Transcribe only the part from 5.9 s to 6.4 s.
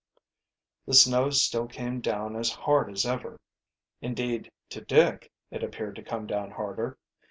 to come